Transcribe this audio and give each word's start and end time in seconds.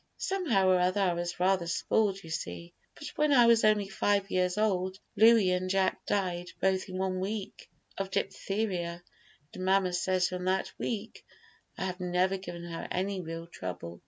Somehow 0.17 0.69
or 0.69 0.79
other 0.79 0.99
I 0.99 1.13
was 1.13 1.39
rather 1.39 1.67
spoiled, 1.67 2.23
you 2.23 2.31
see; 2.31 2.73
but 2.95 3.05
when 3.17 3.31
I 3.31 3.45
was 3.45 3.63
only 3.63 3.87
five 3.87 4.31
years 4.31 4.57
old 4.57 4.97
Louis 5.15 5.51
and 5.51 5.69
Jack 5.69 6.07
died, 6.07 6.49
both 6.59 6.89
in 6.89 6.97
one 6.97 7.19
week, 7.19 7.69
of 7.99 8.09
diphtheria, 8.09 9.03
and 9.53 9.63
mamma 9.63 9.93
says 9.93 10.27
from 10.29 10.45
that 10.45 10.73
week 10.79 11.23
I 11.77 11.83
have 11.85 11.99
never 11.99 12.37
given 12.37 12.63
her 12.63 12.87
any 12.89 13.21
real 13.21 13.45
trouble. 13.45 13.99